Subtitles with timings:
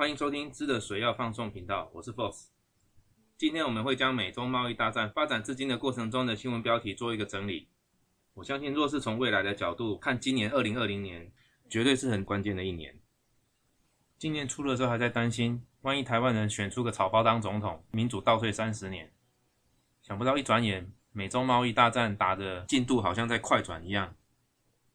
[0.00, 2.50] 欢迎收听知的水要放送频道，我是 f o s
[3.36, 7.68] 今天我们会将美中贸易大战发展至今的过程中的新闻标题做一个整理。
[8.32, 11.30] 我相信，若是从未来的角度看，今年二零二零年
[11.68, 12.98] 绝对是很关键的一年。
[14.16, 19.12] 今年初的时候还在担心，万一台湾人选出个草包当总统，民主倒退三十年。
[20.00, 24.16] 想不到一转眼，美中贸易大战打的进度好像在快转一样。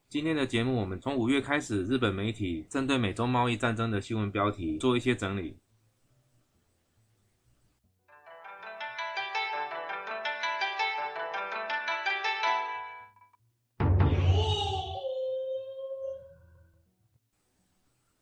[0.08, 5.58] 今天的节目，我们从五月开始，日本媒体针对美洲贸易战争的新闻标题做一些整理。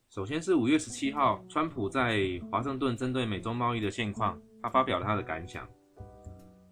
[0.08, 2.18] 首先是五月十七号，川普在
[2.50, 5.68] 华盛顿针对美中贸易的现况，他发表了他的感想。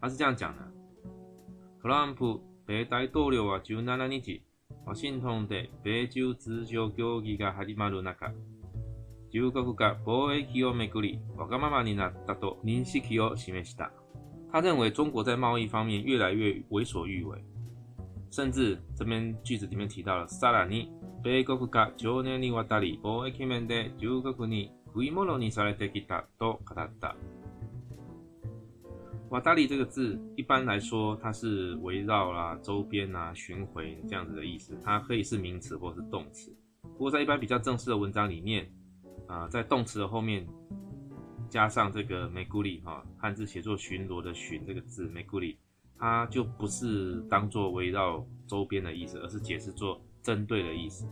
[0.01, 0.73] 他是这样讲的
[1.81, 4.43] ：“特朗普，美大統領啊，十七日。”
[4.87, 8.33] ワシントンで米中通常協議が始まる中、
[9.33, 13.93] 中国が貿易をめくり、わがままになったと認識を示した。
[14.53, 17.43] 他认为中国在贸易方面越来越为所欲为，
[18.31, 20.93] 甚至这篇句子里面提到了“さらに
[21.23, 27.17] 米国が常年にわたり貿易面で中国に食い物にされてきた”と語った。
[29.33, 36.55] 瓦达里这个字，一般来说它是围绕啦周边啊巡回这样子的意思，它可以是名词或者是动词。
[36.83, 38.71] 不过在一般比较正式的文章里面，
[39.27, 40.47] 啊，在动词的后面
[41.49, 45.57] 加上这个 “mekuri” 哈，汉字写作“巡逻”的“巡”这个字 “mekuri”，
[45.99, 51.07] 它就不是当做围绕周边的意思，而是解释做针对的意思。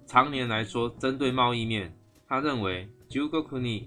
[0.06, 1.91] 常年来说，针对贸易面。
[2.29, 3.87] 他认为 j u g o kuni，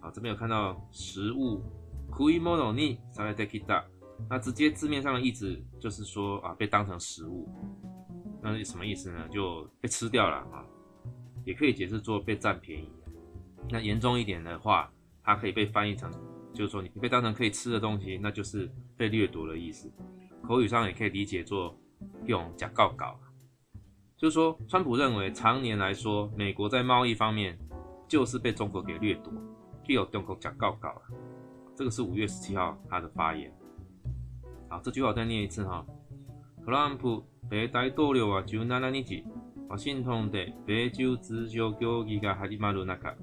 [0.00, 1.62] 啊这边有看到食物
[2.10, 3.84] kuimono ni saidekita，
[4.28, 7.48] 那直接字面上的意思就是说啊被当成食物，
[8.42, 9.28] 那是什么意思呢？
[9.28, 10.66] 就被吃掉了啊，
[11.44, 12.90] 也可以解释作被占便宜。
[13.70, 16.10] 那严重一点的话，它可以被翻译成
[16.52, 19.88] 就是说你被当成可以吃的东西，那就是被掠夺的意思。
[20.48, 21.78] 口语上也可以理解作
[22.26, 23.16] 用假告告。
[24.18, 27.56] 就是说，川普认为，常年来说，美国在贸易方面
[28.08, 29.32] 就是被中国给掠夺，
[29.84, 31.02] 就有中国讲告告了。
[31.76, 33.56] 这个是五月十七号他的发言。
[34.68, 35.86] 好，这句话再念一次哈。
[36.64, 39.24] 特朗普は大統領は、就任の日、
[39.78, 40.28] 新型の
[40.66, 43.16] 米中通常協議が始まる中、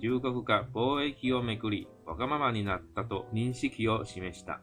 [0.00, 4.60] 中国が貿易をめぐり若々になったと認識を示した。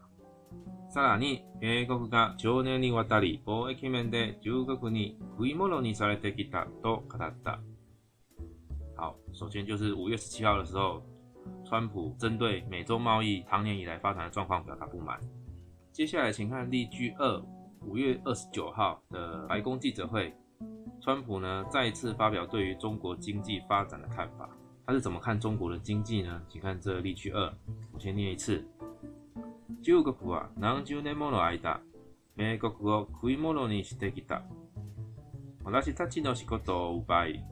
[0.97, 1.13] 好，
[9.31, 11.03] 首先就是五月十七号的时候，
[11.63, 15.19] 川普针对美洲贸易常年以来发展的状况表达不满。
[15.91, 17.39] 接下来，请看例句二，
[17.85, 20.33] 五月二十九号的白宫记者会，
[20.99, 24.49] 川普呢再次发表对于中国经济发展的看法。
[24.87, 26.41] 他是怎么看中国的经济呢？
[26.47, 27.53] 请看这例句二，
[27.91, 28.67] 我先念一次。
[29.83, 31.81] 中国は何十年もの間、
[32.37, 34.43] 米国を食い物にしてきた。
[35.65, 37.43] 私たちの仕事を奪い、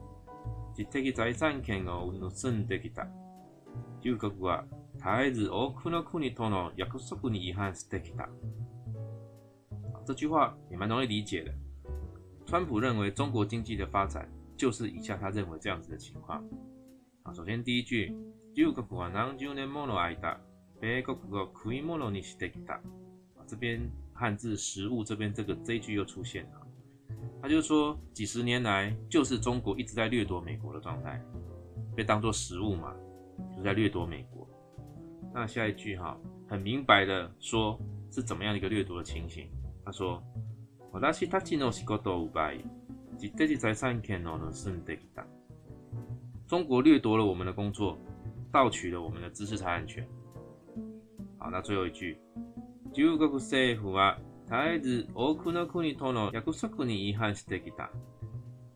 [0.74, 3.06] 知的財産権を盗んできた。
[4.02, 4.64] 中国は
[4.96, 8.28] 絶えず多くの国との約束に違反してきた。
[10.06, 11.52] 这句话也蛮容易理解的。
[12.48, 16.42] 川普认为中国经济的发展就是以下他认为这样子的情况。
[17.24, 18.16] 啊，首先第一句，
[18.54, 20.45] 中国は何十年もの間。
[20.80, 22.78] 别个个苦心劳力是得给他，
[23.46, 26.60] 这边汉字食物这边这个这一句又出现了，
[27.40, 31.20] 他就说几十年来就是中国一直在掠夺美国的状态，
[31.94, 32.94] 被当做食物嘛，
[33.56, 34.46] 就在掠夺美国。
[35.32, 37.78] 那下一句哈，很明白的说
[38.10, 39.48] 是怎么样一个掠夺的情形。
[39.84, 40.22] 他说，
[40.90, 42.56] 我那些他技能是够多五百，
[43.16, 45.00] 及这些财产看哦是得给
[46.46, 47.98] 中国掠夺了我们的工作，
[48.52, 50.06] 盗取了我们的知识产权。
[51.50, 52.18] 那最后一句，
[52.94, 54.18] 中国政府は、
[54.48, 57.88] たえず多くの国との約束に違反してきた。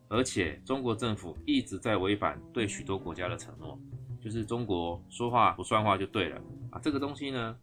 [0.09, 3.79] 而且中国政府一直在违反对许多国家的承诺，
[4.21, 6.35] 就是中国说话不算话就对了
[6.69, 6.79] 啊！
[6.81, 7.55] 这个东西呢，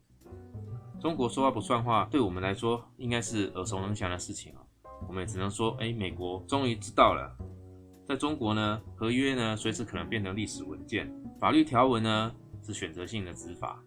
[0.98, 4.62] 中国说话不算话，对我们来说应该是耳熟能详的事情啊。
[5.06, 7.36] 我们也只能说，哎，美国终于知道了。
[8.06, 13.78] 在中国呢，合约呢，随时可能变成历史文件，法律条文呢，是选择性的执法。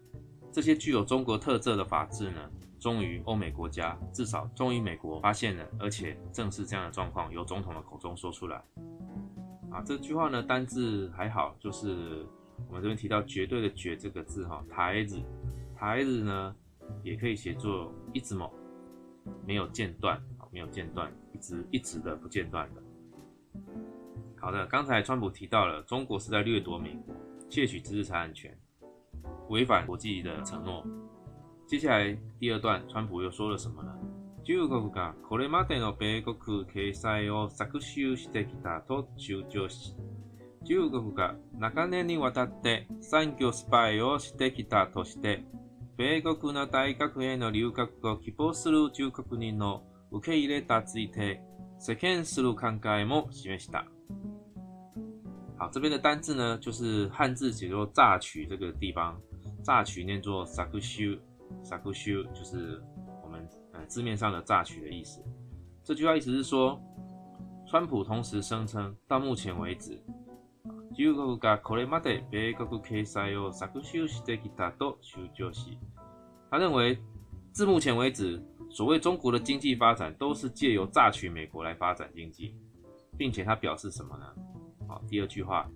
[0.52, 8.62] 这些具有中国特色的法制呢，终于欧美国家，至少终于美国发现了，而且正是这样的状况，由总统的口中说出来。
[9.70, 12.26] 啊，这句话呢单字还好，就是
[12.68, 15.18] 我们这边提到“绝对”的“绝”这个字哈，台子，
[15.74, 16.54] 台子呢
[17.02, 18.52] 也可以写作一直毛，
[19.46, 20.20] 没有间断，
[20.50, 22.82] 没有间断，一直一直的不间断的。
[24.38, 27.14] 好的，刚才川普提到了中国是在掠夺美国，
[27.48, 28.54] 窃取知识产权。
[29.52, 30.82] 违反国际的承诺。
[31.66, 33.94] 接下来第二段，川普又说了什么呢？
[34.44, 39.94] 中国がこれまでの米国をしてきたと中し、
[40.66, 41.36] 中国が
[41.88, 43.12] 年にわたってス
[43.70, 45.44] パイをしてきたとして、
[45.96, 51.40] 米国の大学への留学を希望する中国人の受け入れたついて
[51.78, 52.54] 世間する
[53.06, 53.84] も示した。
[55.58, 59.14] 好，这边的单字呢，就是汉字写作“榨取”这个地方。
[59.62, 62.82] 榨取念作 “saku shu”，“saku shu” 就是
[63.24, 65.22] 我们呃字面上的榨取的意思。
[65.84, 66.80] 这句话意思是说，
[67.66, 70.00] 川普同时声称，到目前为止，
[76.50, 76.98] 他认为
[77.52, 82.54] 自目前为止，所谓中国的经济发展都是借由榨取美国来发展经济，
[83.16, 84.26] 并且他表示什么呢？
[84.88, 85.66] 好，第二句话。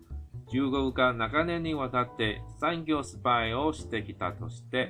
[0.47, 4.89] 中国年に个年龄获得三角失败哦，是得给他偷是得。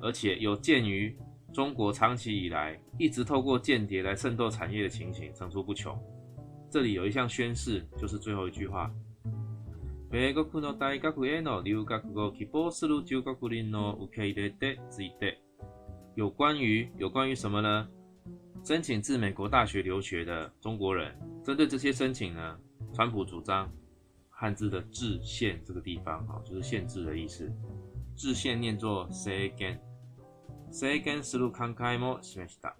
[0.00, 1.16] 而且有鉴于
[1.52, 5.96] 中国长期以来一直透过间谍来渗透产业的情形层出不穷，
[6.68, 8.90] 这里有一项宣誓，就是最后一句话。
[10.10, 10.98] 美国各大大学
[11.42, 15.36] 的留学生，如果输入中国人的，会被勒退，这一点
[16.16, 17.86] 有关于有关于什么呢？
[18.64, 22.58] 申请至美国大学留学的中国人，针对这些申请呢，
[22.92, 23.70] 川普主张。
[24.44, 27.50] 汉字的“制限”这个地方，啊，就是限制的意思。
[28.14, 32.74] 制限念作 “say again”，“say again” 思路慷 h down。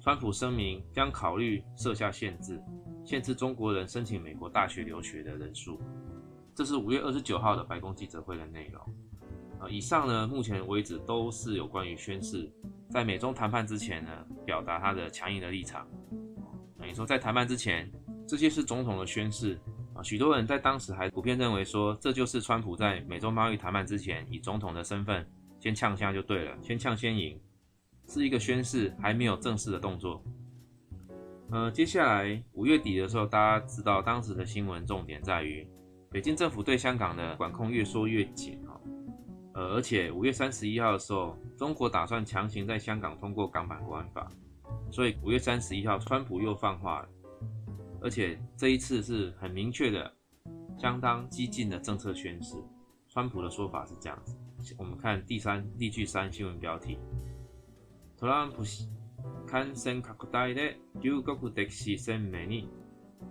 [0.00, 2.60] 川普声明将考虑设下限制，
[3.04, 5.80] 限制中国人申请美国大学留学的人数。
[6.52, 8.82] 这是五月二十九号的白宫记者会的内容。
[9.60, 12.52] 呃，以上呢，目前为止都是有关于宣誓，
[12.90, 14.10] 在美中谈判之前呢，
[14.44, 15.86] 表达他的强硬的立场。
[16.76, 17.88] 等于说，在谈判之前，
[18.26, 19.56] 这些是总统的宣誓。
[20.02, 25.26] 许多人在当时还普遍认为说，这就是川普在美洲贸易谈判之前以总统的身份
[25.58, 27.40] 先呛下就对了，先呛先赢
[28.06, 30.22] 是一个宣誓，还没有正式的动作。
[31.50, 35.66] 呃，接下来五月底的时候，大家知道当时的新闻重点在于，
[36.10, 38.76] 北京政府对香港的管控越缩越紧啊。
[39.54, 44.30] 呃，而且五月三十一号的时候，中国打算强行在香港通过港版国安法，
[44.92, 47.08] 所以五月三十一号川普又放话了。
[48.00, 50.12] 而且这一次是很明确的、
[50.78, 52.56] 相当激进的政策宣示。
[53.08, 54.36] 川普的说法是这样子，
[54.78, 56.98] 我们看第三、例句三新闻标题：
[58.16, 58.86] 特朗普是，
[59.46, 62.68] 战胜克罗地亚，六个国家的生命力，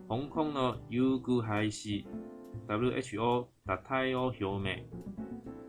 [0.07, 1.89] 防控了有骨害死
[2.67, 4.83] ，WHO 表态要表明，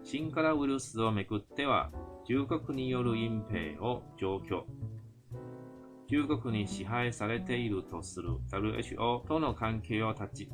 [0.03, 1.91] 新イル鲁斯めぐっては
[2.25, 4.65] 中国に尼る隠蔽を聚焦。
[6.09, 10.49] 中国に支配されているとする WHO との関係を断ち、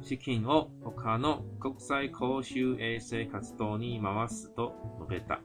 [0.00, 5.40] 資金を他の国際公衆衛生活動に回すと述べた。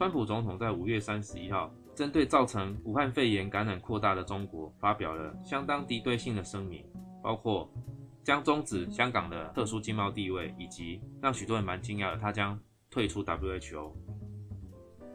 [0.00, 6.84] 川普总统在五月三十一号针对造成武汉肺炎感染扩大的中国发表了相当敌对性的声明，
[7.22, 7.70] 包括
[8.24, 12.58] 将终止香港的特殊经贸地位，以及让许多人蛮惊讶的他将
[12.90, 13.92] 退出 WHO。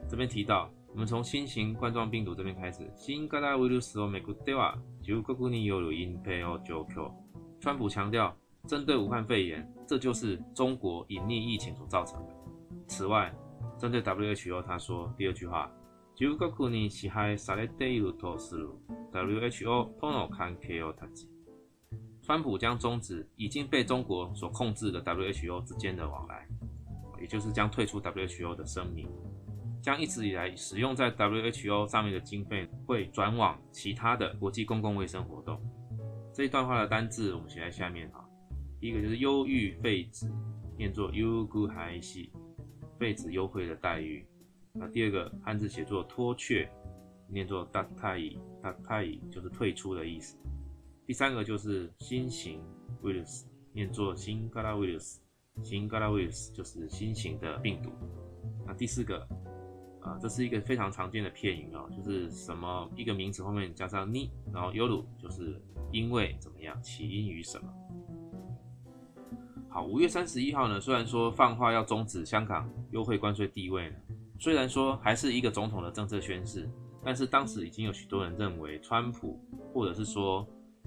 [0.08, 0.70] 这边提到。
[0.98, 2.90] 我们从新型冠状病毒这边开始。
[2.96, 7.14] 新噶大病毒是美国对话就各国尼有如 WHO。
[7.60, 12.34] 川普强调，针对武汉肺炎，这就是中国隐匿疫情所造成的。
[12.88, 13.32] 此外，
[13.78, 15.70] 针对 WHO，他说第二句话，
[16.16, 18.82] 就各国尼其他萨勒对有头事路
[19.12, 21.28] WHO 通有看 KO 特字。
[22.24, 26.44] 川普将终止已经被中国所控制的 WHO 之间的往来，
[27.20, 29.08] 也就是将退出 WHO 的声明。
[29.80, 35.60] 将一直以来使用在 WHO 上面的经费会转往其他的国际公共卫生活动。
[36.32, 38.24] 这一段话的单字，我们写在下面哈。
[38.80, 40.30] 第一个就是忧郁废止，
[40.76, 42.32] 念作优遇还系
[42.98, 44.24] 废止优惠的待遇。
[44.72, 46.68] 那第二个汉字写作脱却，
[47.28, 50.36] 念作 a 却，a i 就是退出的意思。
[51.06, 52.62] 第三个就是新型
[53.02, 55.16] virus，念作新 r a virus，
[55.64, 57.90] 新 r a virus 就是新型的病毒。
[58.66, 59.26] 那第四个。
[60.08, 65.60] 啊，这是一个非常常见的片语哦，就是什么一个名词后面加上你，然后由于就是
[65.92, 67.68] 因为怎么样起因于什么。
[69.68, 73.96] 好，五月三十一号呢，虽然说放话要终止香港优惠关税地位呢，
[74.40, 76.68] 虽然说还是一个总统的政策宣誓，
[77.04, 79.38] 但是当时已经有许多人认为，川普
[79.74, 80.46] 或者是说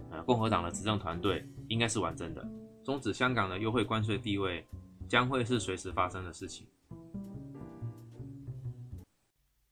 [0.09, 2.43] 呃共和党的执政团队应该是完整的，
[2.83, 4.65] 终止香港的优惠关税地位
[5.07, 6.65] 将会是随时发生的事情。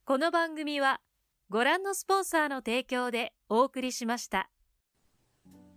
[0.10, 1.02] この番組は
[1.52, 4.50] ご覧のスポンサーの提供でお送りしました。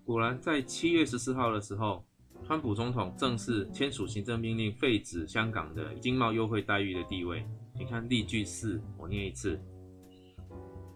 [0.07, 2.03] 果然在7月14号的时候，
[2.49, 7.47] 川普总统正式签署行政命令，废止香港的经贸优惠待遇的地位。
[7.79, 9.61] 你看例句四，我念一次。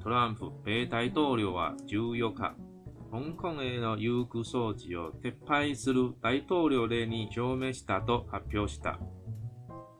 [0.02, 2.54] トランプ米大統領は14日、
[3.10, 8.98] 香港への優遇措置を撤廃する大統領令に表明したと発表した。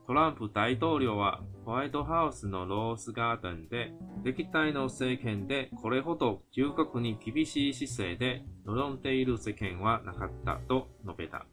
[0.07, 3.91] トランプ大統領はホワイトハウスのロースガーデンで、
[4.23, 11.45] 歴代の政権でこれほど中国に厳しい姿勢で望んでいる政権はなかったと述べた。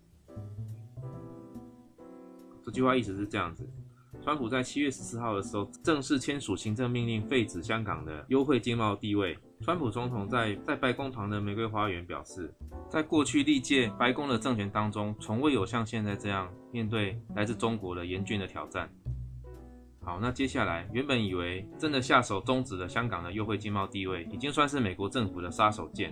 [2.65, 3.69] 这句话意思是这样子：
[4.25, 9.37] 川普在七月十四号的时候正式签署行政命令，废止香港的优惠经贸地位。
[9.65, 12.55] 川普总统在在白宫旁的玫瑰花园表示，
[12.87, 18.87] 在过去历届白宫的政权当中，从未有像现在这样面对来自中国的严峻的挑战。
[20.03, 26.11] 好，那接下来原本以为真的下手终止了香港的优惠经贸地位，已经算是美国政府的杀手锏。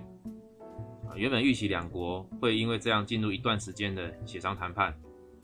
[1.07, 4.97] 啊，原本预期两国会因为这样进入一段时间的协商谈判，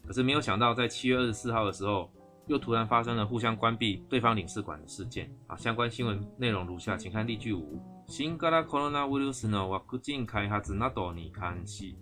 [0.07, 2.11] 可是没有想到在七月二十四号的时候，
[2.47, 5.31] 又突然发生了互相关闭对方领事馆的事件。
[5.47, 7.79] 啊，相关新闻内容如下，请看例句五。
[8.11, 11.95] 新型コロナウイルスのワクチン開発などに関し、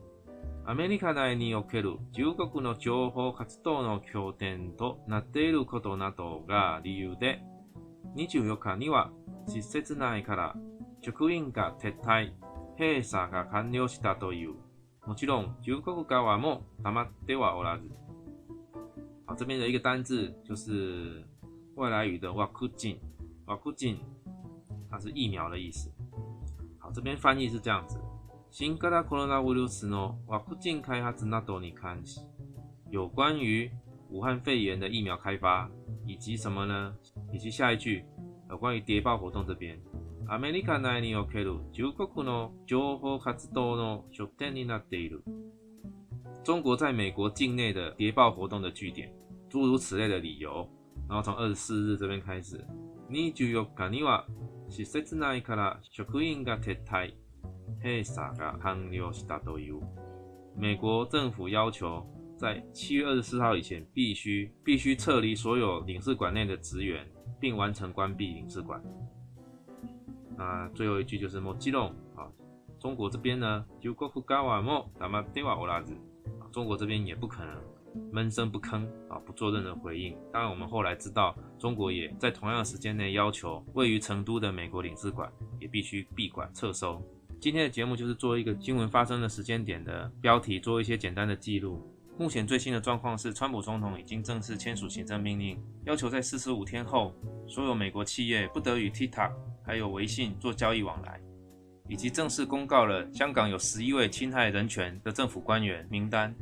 [0.64, 7.42] アメリカ内における中国の情報活動の拠点となっていることなどが理由で、
[8.16, 9.10] 24日には
[9.48, 10.54] 施設内から
[11.04, 12.30] 職員が撤退、
[12.78, 14.54] 閉鎖が完了したという。
[15.06, 17.90] もちろん中国側も黙ってはおらず。
[19.26, 21.24] 好、这边的一个单字就是
[21.74, 22.98] 外来语的ワクチン。
[23.46, 24.15] ワクチン
[24.96, 25.92] 它是疫苗的意思。
[26.78, 28.00] 好，这边翻译是这样子：
[28.50, 32.26] 新コロナウイルスの国境開発などに関して，
[32.90, 33.70] 有关于
[34.08, 35.70] 武汉肺炎的疫苗开发，
[36.06, 36.94] 以及什么呢？
[37.30, 38.06] 以及下一句，
[38.48, 39.78] 有关于谍报活动这边：
[40.28, 45.22] アメリカ内における中国の情報活動の所定の理由。
[46.42, 49.12] 中国在美国境内的谍报活动的据点，
[49.50, 50.66] 诸如此类的理由。
[51.06, 52.64] 然后从二十四日这边开始：
[53.10, 54.24] ニジュヨガニワ。
[54.68, 57.08] 是设置奈卡拉，食人噶铁台，
[57.80, 59.80] 平沙噶汉流是大都有。
[60.56, 62.04] 美国政府要求
[62.36, 67.06] 在七月二十四号以前，必须必须撤离所有领事馆内的职员，
[67.38, 68.82] 并完成关闭领事馆。
[70.36, 72.30] 啊，最后一句就是莫激动啊！
[72.78, 75.96] 中国这边呢，就国库干完莫，他妈电话我拉子，
[76.52, 77.56] 中国这边也不可能。
[78.12, 80.16] 闷声不吭啊，不做任何回应。
[80.32, 87.02] 当然，我们后来知道，中国也在同样时间内要求位于成都的美国领事馆也必须闭馆撤收。
[87.40, 91.82] 今天的节目就是做一个新闻发生的时间点的标题，做一些简单的记录。
[92.18, 97.12] 目前最新的状况是，川普总统已经正式签署行政命令，要求在四十五天后，
[97.46, 99.32] 所有美国企业不得与 TikTok
[99.64, 101.20] 还有微信做交易往来，
[101.90, 106.34] 以及正式公告了香港有十一位侵害人权的政府官员名单。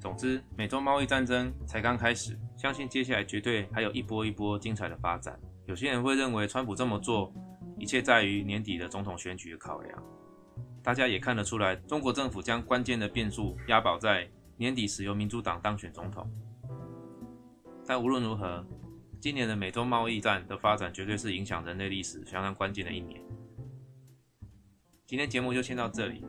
[0.00, 5.38] 总之，美洲贸易战争才刚开始，相信接下来绝对还有一波一波精彩的发展。
[5.66, 7.32] 有些人会认为，川普这么做
[7.76, 10.02] 一切在于年底的总统选举考量。
[10.82, 16.28] 大家也看得出来，中国政府将关键的变数押宝在年底时由民主党当选总统。
[17.84, 18.64] 但无论如何，
[19.20, 23.20] 今年的美洲贸易战的发展绝对是影响人类历史相当关键的一年。
[25.06, 26.24] 今天节目就先到这里。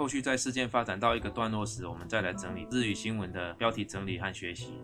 [0.00, 4.82] 后续在事件发展到一个段落时，我们再来整理日语新闻的标题整理和学习。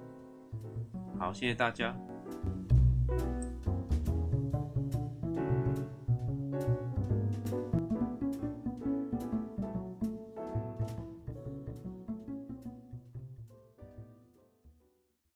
[1.19, 1.97] 好，谢谢大家。